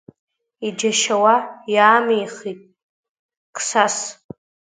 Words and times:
Иџьашьауа 0.67 1.35
иаамихит 1.73 2.59
Қсас. 3.55 3.97